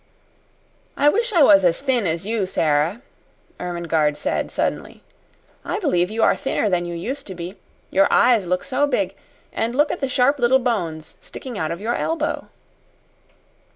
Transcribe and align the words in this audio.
"I 0.97 1.09
wish 1.09 1.31
I 1.31 1.43
was 1.43 1.63
as 1.63 1.79
thin 1.83 2.07
as 2.07 2.25
you, 2.25 2.47
Sara," 2.47 3.03
Ermengarde 3.59 4.17
said 4.17 4.49
suddenly. 4.49 5.03
"I 5.63 5.77
believe 5.77 6.09
you 6.09 6.23
are 6.23 6.35
thinner 6.35 6.71
than 6.71 6.87
you 6.87 6.95
used 6.95 7.27
to 7.27 7.35
be. 7.35 7.55
Your 7.91 8.07
eyes 8.11 8.47
look 8.47 8.63
so 8.63 8.87
big, 8.87 9.15
and 9.53 9.75
look 9.75 9.91
at 9.91 9.99
the 9.99 10.09
sharp 10.09 10.39
little 10.39 10.57
bones 10.57 11.17
sticking 11.21 11.55
out 11.59 11.69
of 11.69 11.79
your 11.79 11.93
elbow!" 11.93 12.47